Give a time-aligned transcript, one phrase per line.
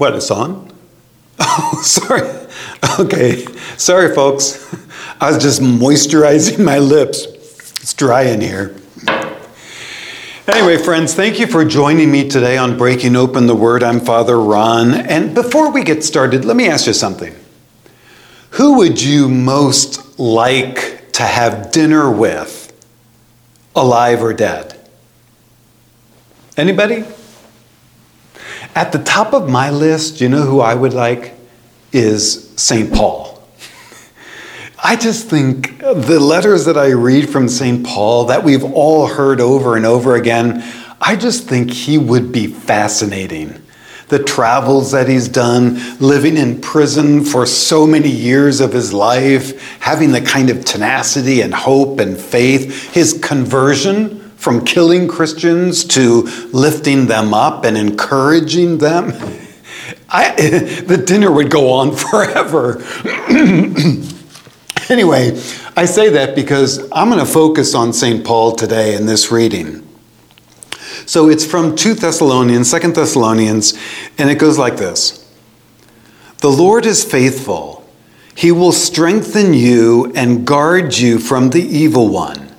[0.00, 0.72] What, it's on?
[1.38, 2.28] Oh, sorry.
[2.98, 3.44] Okay.
[3.76, 4.74] Sorry, folks.
[5.20, 7.24] I was just moisturizing my lips.
[7.82, 8.74] It's dry in here.
[10.46, 13.82] Anyway, friends, thank you for joining me today on Breaking Open the Word.
[13.82, 14.94] I'm Father Ron.
[14.94, 17.34] And before we get started, let me ask you something.
[18.52, 22.72] Who would you most like to have dinner with,
[23.74, 24.78] alive or dead?
[26.56, 27.04] Anybody?
[28.74, 31.34] At the top of my list, you know who I would like?
[31.92, 32.92] Is St.
[32.92, 33.42] Paul.
[34.82, 37.84] I just think the letters that I read from St.
[37.84, 40.62] Paul that we've all heard over and over again,
[41.00, 43.60] I just think he would be fascinating.
[44.08, 49.80] The travels that he's done, living in prison for so many years of his life,
[49.80, 56.22] having the kind of tenacity and hope and faith, his conversion from killing Christians to
[56.50, 59.12] lifting them up and encouraging them.
[60.08, 60.30] I,
[60.86, 62.82] the dinner would go on forever.
[64.88, 65.32] anyway,
[65.76, 68.24] I say that because I'm going to focus on St.
[68.24, 69.86] Paul today in this reading.
[71.04, 73.78] So it's from 2 Thessalonians, 2 Thessalonians,
[74.16, 75.26] and it goes like this
[76.38, 77.86] The Lord is faithful,
[78.34, 82.49] He will strengthen you and guard you from the evil one.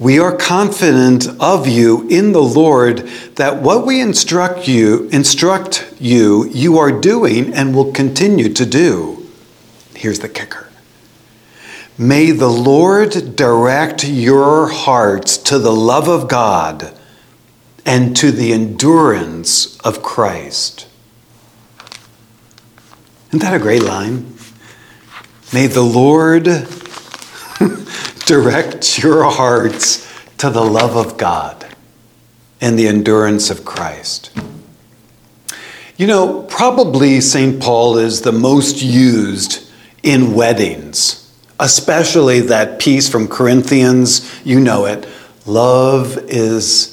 [0.00, 6.48] We are confident of you in the Lord that what we instruct you, instruct you,
[6.48, 9.28] you are doing and will continue to do.
[9.94, 10.68] Here's the kicker.
[11.96, 16.92] May the Lord direct your hearts to the love of God
[17.86, 20.88] and to the endurance of Christ.
[23.28, 24.36] Isn't that a great line?
[25.52, 26.48] May the Lord
[28.26, 31.66] direct your hearts to the love of God
[32.60, 34.30] and the endurance of Christ.
[35.96, 37.62] You know, probably St.
[37.62, 39.70] Paul is the most used
[40.02, 44.30] in weddings, especially that piece from Corinthians.
[44.44, 45.06] You know it.
[45.46, 46.90] Love is.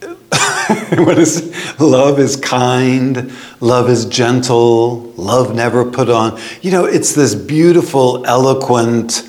[0.90, 7.14] what is love is kind love is gentle love never put on you know it's
[7.14, 9.28] this beautiful eloquent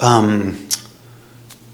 [0.00, 0.66] um,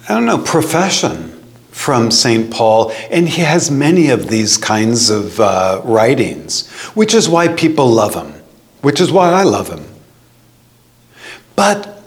[0.09, 1.33] I don't know, profession
[1.71, 2.51] from St.
[2.51, 7.89] Paul, and he has many of these kinds of uh, writings, which is why people
[7.89, 8.33] love him,
[8.83, 9.85] which is why I love him.
[11.55, 12.03] But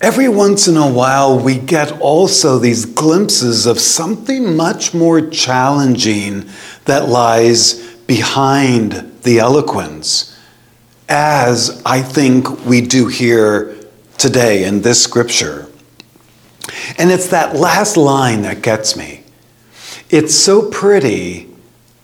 [0.00, 6.48] every once in a while, we get also these glimpses of something much more challenging
[6.84, 10.38] that lies behind the eloquence,
[11.08, 13.79] as I think we do here
[14.20, 15.66] today in this scripture.
[16.98, 19.24] And it's that last line that gets me.
[20.10, 21.48] It's so pretty,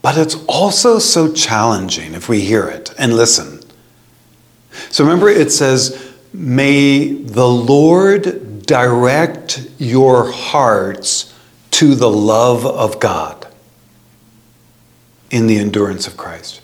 [0.02, 3.60] but it's also so challenging if we hear it and listen.
[4.90, 11.32] So remember, it says, May the Lord direct your hearts
[11.72, 13.46] to the love of God
[15.30, 16.60] in the endurance of Christ.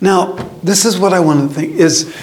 [0.00, 0.32] Now,
[0.62, 2.14] this is what I want to think is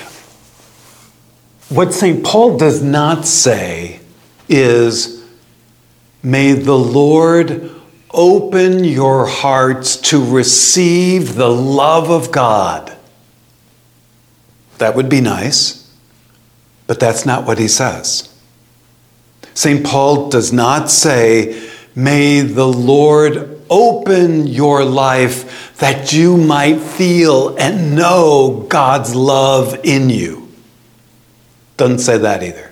[1.75, 2.23] what St.
[2.23, 3.99] Paul does not say
[4.47, 5.25] is
[6.23, 7.69] may the Lord
[8.11, 12.95] open your hearts to receive the love of God.
[14.77, 15.93] That would be nice,
[16.87, 18.33] but that's not what he says.
[19.53, 19.85] St.
[19.85, 27.95] Paul does not say, May the Lord open your life that you might feel and
[27.95, 30.44] know God's love in you.
[31.77, 32.71] Doesn't say that either.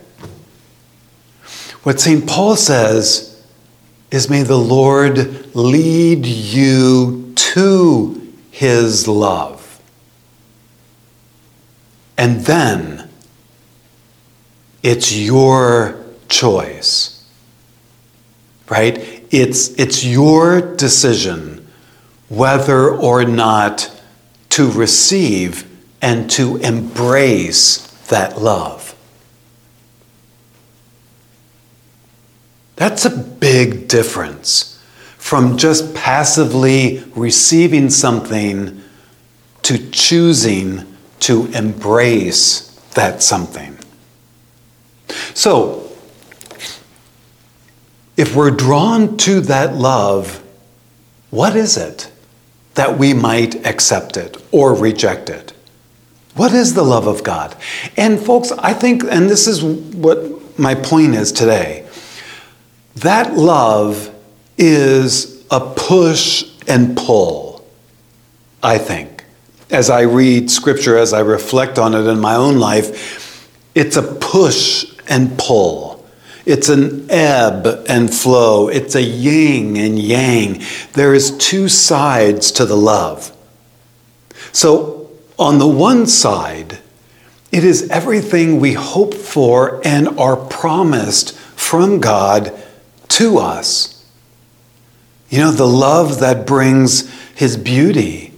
[1.84, 2.26] What St.
[2.28, 3.44] Paul says
[4.10, 9.82] is, May the Lord lead you to his love.
[12.18, 13.10] And then
[14.82, 17.26] it's your choice,
[18.70, 19.26] right?
[19.32, 21.68] It's, it's your decision
[22.30, 23.90] whether or not
[24.50, 25.70] to receive
[26.02, 28.93] and to embrace that love.
[32.84, 34.78] That's a big difference
[35.18, 38.82] from just passively receiving something
[39.62, 43.78] to choosing to embrace that something.
[45.34, 45.94] So,
[48.18, 50.44] if we're drawn to that love,
[51.30, 52.12] what is it
[52.74, 55.54] that we might accept it or reject it?
[56.36, 57.56] What is the love of God?
[57.96, 61.83] And, folks, I think, and this is what my point is today
[62.98, 64.14] that love
[64.58, 67.66] is a push and pull,
[68.62, 69.24] I think.
[69.74, 74.04] as I read scripture, as I reflect on it in my own life, it's a
[74.04, 76.06] push and pull.
[76.46, 78.68] It's an ebb and flow.
[78.68, 80.62] It's a yin and yang.
[80.94, 83.36] There is two sides to the love.
[84.52, 85.10] So,
[85.40, 86.78] on the one side,
[87.52, 92.54] it is everything we hope for and are promised from God
[93.10, 94.06] to us.
[95.30, 98.34] You know, the love that brings His beauty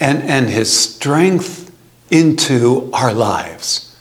[0.00, 1.74] and, and His strength
[2.10, 3.96] into our lives.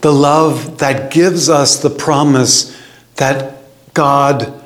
[0.00, 2.76] The love that gives us the promise
[3.16, 3.62] that
[3.92, 4.62] God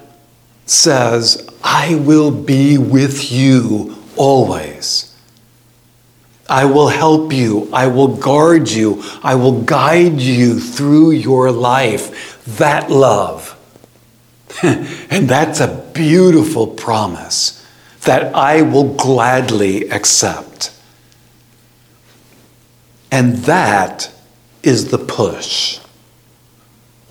[0.67, 5.11] says, I will be with you always.
[6.49, 7.71] I will help you.
[7.73, 9.03] I will guard you.
[9.23, 12.45] I will guide you through your life.
[12.59, 13.57] That love.
[15.11, 17.65] and that's a beautiful promise
[18.03, 20.73] that I will gladly accept.
[23.11, 24.13] And that
[24.63, 25.79] is the push.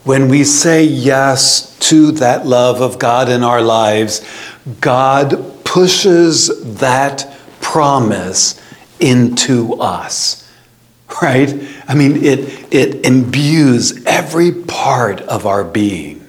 [0.03, 4.25] When we say yes to that love of God in our lives,
[4.81, 8.61] God pushes that promise
[8.99, 10.49] into us.
[11.21, 11.53] Right?
[11.87, 16.28] I mean, it, it imbues every part of our being.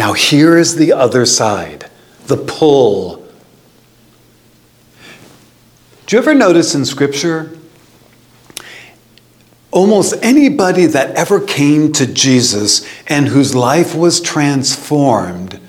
[0.00, 1.90] Now, here is the other side
[2.26, 3.16] the pull.
[6.06, 7.58] Do you ever notice in Scripture?
[9.70, 15.60] Almost anybody that ever came to Jesus and whose life was transformed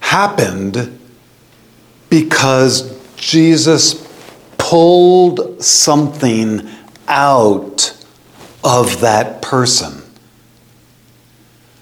[0.00, 0.98] happened
[2.08, 4.08] because Jesus
[4.56, 6.66] pulled something
[7.06, 7.94] out
[8.64, 10.07] of that person.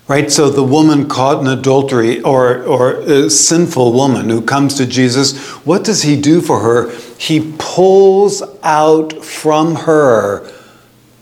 [0.08, 0.30] Right?
[0.30, 5.36] So the woman caught in adultery or, or a sinful woman who comes to Jesus,
[5.64, 6.90] what does he do for her?
[7.18, 10.48] He pulls out from her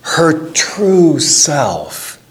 [0.02, 2.22] her true self.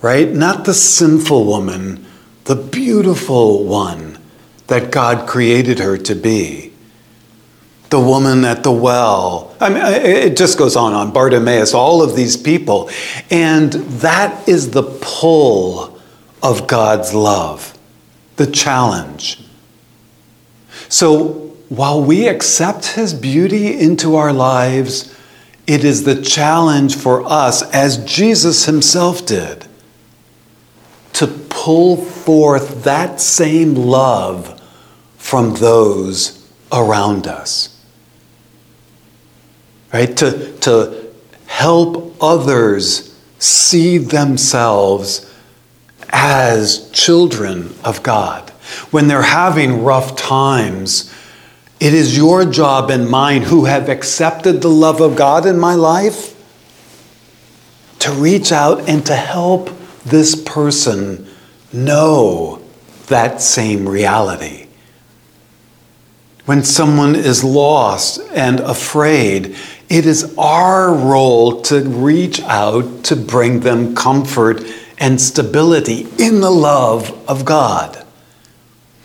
[0.00, 0.28] Right?
[0.28, 2.06] Not the sinful woman,
[2.44, 4.18] the beautiful one
[4.68, 6.63] that God created her to be
[7.94, 9.54] the woman at the well.
[9.60, 12.90] I mean, it just goes on on Bartimaeus, all of these people.
[13.30, 16.00] And that is the pull
[16.42, 17.78] of God's love,
[18.34, 19.44] the challenge.
[20.88, 25.16] So while we accept his beauty into our lives,
[25.68, 29.68] it is the challenge for us, as Jesus himself did,
[31.12, 34.60] to pull forth that same love
[35.16, 37.73] from those around us
[39.94, 40.16] right?
[40.16, 41.06] To, to
[41.46, 45.32] help others see themselves
[46.10, 48.50] as children of God.
[48.90, 51.14] When they're having rough times,
[51.78, 55.74] it is your job and mine who have accepted the love of God in my
[55.74, 56.34] life
[58.00, 59.70] to reach out and to help
[60.04, 61.28] this person
[61.72, 62.60] know
[63.06, 64.64] that same reality.
[66.46, 69.56] When someone is lost and afraid,
[69.94, 74.60] it is our role to reach out to bring them comfort
[74.98, 78.04] and stability in the love of God.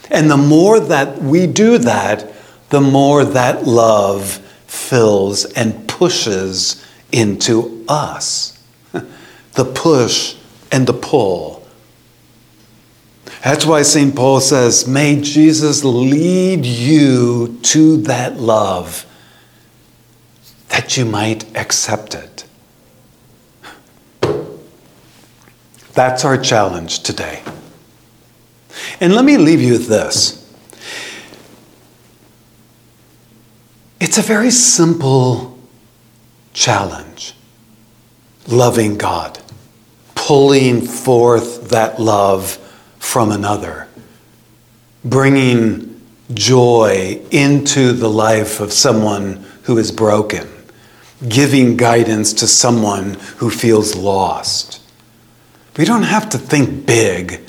[0.10, 2.34] And the more that we do that,
[2.72, 8.60] the more that love fills and pushes into us.
[8.92, 10.38] the push
[10.72, 11.68] and the pull.
[13.44, 14.16] That's why St.
[14.16, 19.06] Paul says, May Jesus lead you to that love
[20.80, 22.46] that you might accept it.
[25.92, 27.44] That's our challenge today.
[29.02, 30.38] And let me leave you with this.
[34.00, 35.60] It's a very simple
[36.54, 37.34] challenge
[38.48, 39.38] loving God,
[40.16, 42.52] pulling forth that love
[43.00, 43.90] from another,
[45.04, 46.00] bringing
[46.34, 50.48] joy into the life of someone who is broken
[51.28, 54.82] giving guidance to someone who feels lost.
[55.78, 57.42] We don't have to think big,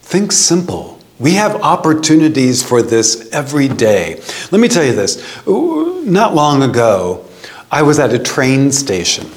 [0.00, 0.98] think simple.
[1.18, 4.20] We have opportunities for this every day.
[4.50, 5.46] Let me tell you this.
[5.46, 7.24] Not long ago,
[7.70, 9.30] I was at a train station.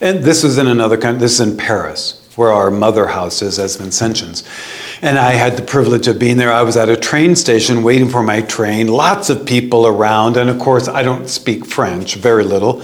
[0.00, 3.58] And this was in another country, this is in Paris, where our mother house is
[3.58, 4.46] as Vincentians.
[5.02, 6.52] And I had the privilege of being there.
[6.52, 10.36] I was at a train station waiting for my train, lots of people around.
[10.36, 12.82] And of course, I don't speak French, very little.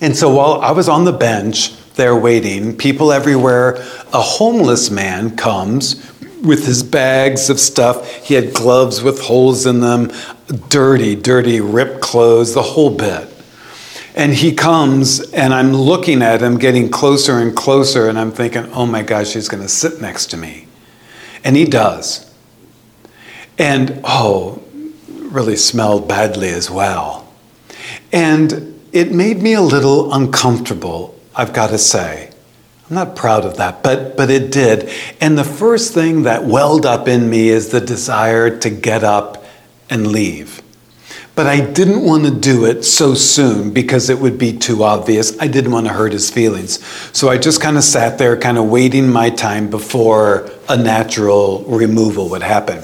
[0.00, 3.74] And so while I was on the bench there waiting, people everywhere,
[4.12, 5.96] a homeless man comes
[6.42, 8.24] with his bags of stuff.
[8.24, 10.12] He had gloves with holes in them,
[10.68, 13.28] dirty, dirty, ripped clothes, the whole bit.
[14.18, 18.64] And he comes, and I'm looking at him, getting closer and closer, and I'm thinking,
[18.72, 20.66] oh my gosh, he's going to sit next to me.
[21.44, 22.28] And he does.
[23.58, 24.60] And oh,
[25.06, 27.32] really smelled badly as well.
[28.12, 32.32] And it made me a little uncomfortable, I've got to say.
[32.90, 34.90] I'm not proud of that, but, but it did.
[35.20, 39.44] And the first thing that welled up in me is the desire to get up
[39.88, 40.60] and leave.
[41.38, 45.38] But I didn't want to do it so soon because it would be too obvious.
[45.38, 46.84] I didn't want to hurt his feelings.
[47.16, 51.62] So I just kind of sat there, kind of waiting my time before a natural
[51.62, 52.82] removal would happen.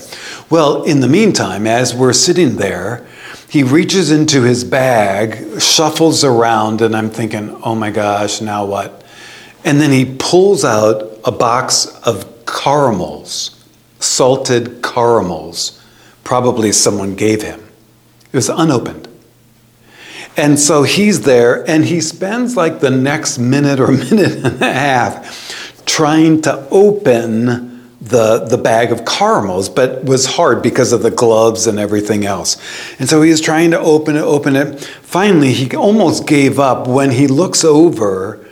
[0.51, 3.05] Well, in the meantime, as we're sitting there,
[3.49, 9.03] he reaches into his bag, shuffles around, and I'm thinking, oh my gosh, now what?
[9.65, 13.61] And then he pulls out a box of caramels,
[13.99, 15.83] salted caramels,
[16.23, 17.64] probably someone gave him.
[18.35, 19.07] It was unopened.
[20.37, 24.73] And so he's there and he spends like the next minute or minute and a
[24.73, 31.13] half trying to open the, the bag of caramels, but was hard because of the
[31.13, 32.57] gloves and everything else.
[32.99, 34.81] And so he was trying to open it, open it.
[34.81, 38.45] Finally, he almost gave up when he looks over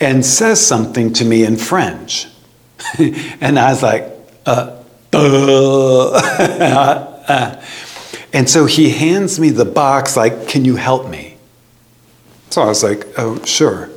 [0.00, 2.26] and says something to me in French.
[2.98, 4.10] and I was like,
[4.46, 4.82] uh,
[7.28, 7.62] uh.
[8.36, 11.38] And so he hands me the box, like, can you help me?
[12.50, 13.88] So I was like, oh, sure.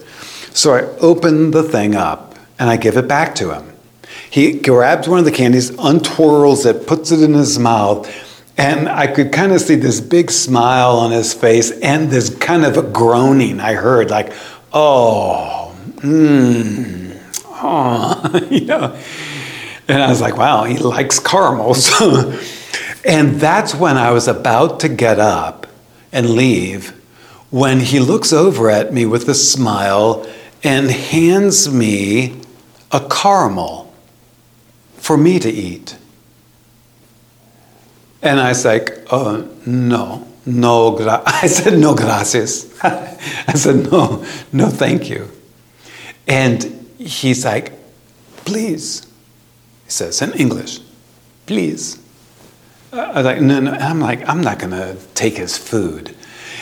[0.54, 3.74] So I open the thing up and I give it back to him.
[4.30, 8.08] He grabs one of the candies, untwirls it, puts it in his mouth,
[8.58, 12.64] and I could kind of see this big smile on his face and this kind
[12.64, 14.32] of a groaning I heard, like,
[14.72, 18.98] oh, mmm, oh, you know.
[19.90, 21.92] And I was like, wow, he likes caramels.
[23.06, 25.68] and that's when I was about to get up
[26.12, 26.90] and leave
[27.50, 30.28] when he looks over at me with a smile
[30.64, 32.40] and hands me
[32.92, 33.94] a caramel
[34.98, 35.98] for me to eat.
[38.22, 41.24] And I was like, oh, no, no, gra-.
[41.26, 42.78] I said, no, gracias.
[42.84, 45.32] I said, no, no, thank you.
[46.28, 46.64] And
[46.98, 47.74] he's like,
[48.46, 49.06] please,
[49.86, 50.80] he says in English,
[51.46, 51.99] please.
[52.92, 53.72] I was like, no, no.
[53.72, 56.16] I'm like, I'm not going to take his food.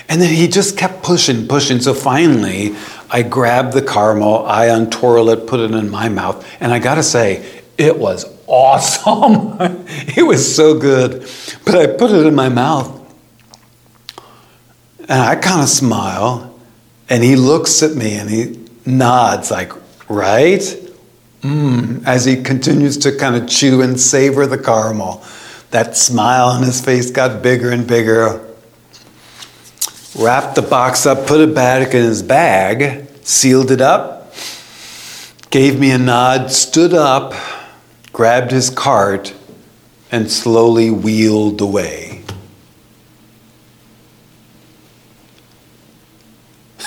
[0.10, 1.80] And then he just kept pushing, pushing.
[1.80, 2.76] So finally,
[3.10, 6.96] I grabbed the caramel, I untwirled it, put it in my mouth, and I got
[6.96, 9.58] to say, it was awesome.
[10.16, 11.30] it was so good.
[11.66, 12.94] But I put it in my mouth,
[15.00, 16.60] and I kind of smile,
[17.10, 19.72] and he looks at me and he nods, like,
[20.10, 20.62] right?
[21.42, 25.24] Mm, as he continues to kind of chew and savor the caramel.
[25.72, 28.46] That smile on his face got bigger and bigger.
[30.18, 34.34] Wrapped the box up, put it back in his bag, sealed it up,
[35.50, 37.34] gave me a nod, stood up,
[38.14, 39.34] grabbed his cart,
[40.12, 42.24] and slowly wheeled away.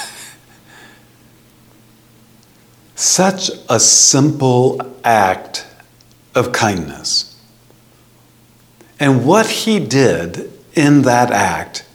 [2.97, 5.67] Such a simple act
[6.35, 7.30] of kindness.
[9.00, 11.87] And what he did in that act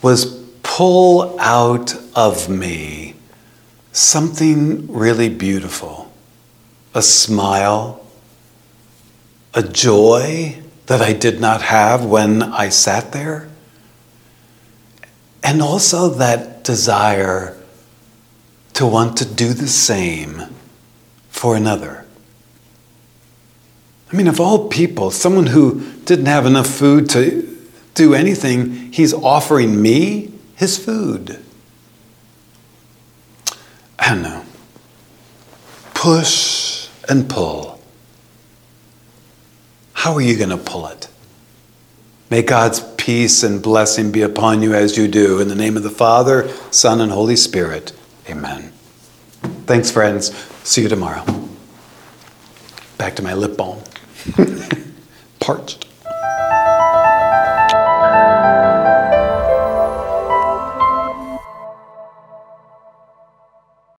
[0.00, 0.26] was
[0.62, 3.16] pull out of me
[3.90, 6.04] something really beautiful
[6.94, 8.04] a smile,
[9.54, 13.48] a joy that I did not have when I sat there,
[15.42, 17.56] and also that desire
[18.74, 20.42] to want to do the same
[21.28, 22.07] for another.
[24.10, 27.56] I mean, of all people, someone who didn't have enough food to
[27.94, 31.42] do anything, he's offering me his food.
[33.98, 34.44] I don't know.
[35.94, 37.80] Push and pull.
[39.92, 41.08] How are you going to pull it?
[42.30, 45.40] May God's peace and blessing be upon you as you do.
[45.40, 47.92] In the name of the Father, Son, and Holy Spirit.
[48.28, 48.72] Amen.
[49.66, 50.32] Thanks, friends.
[50.62, 51.24] See you tomorrow.
[52.96, 53.82] Back to my lip balm.
[55.40, 55.87] Parched.